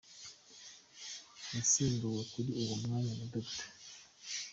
[1.55, 3.67] Yasimbuwe kuri uwo mwanya na Dr.